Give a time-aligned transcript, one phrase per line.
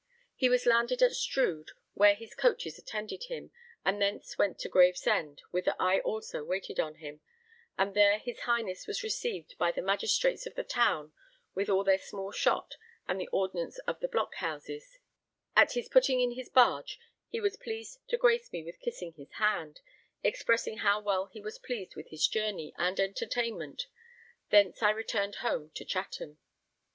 [0.35, 3.51] He was landed at Strood, where his coaches attended him,
[3.85, 7.21] and thence went to Gravesend, whither I also waited on him,
[7.77, 11.13] and there his Highness was received by the magistrates of the town
[11.53, 12.77] with all their small shot
[13.07, 14.97] and the ordnance of the blockhouses:
[15.55, 16.97] at his putting in his barge
[17.27, 19.81] he was pleased to grace me with kissing his hand,
[20.23, 23.85] expressing how well he was pleased with his journey and entertainment;
[24.49, 26.39] thence I returned home to Chatham.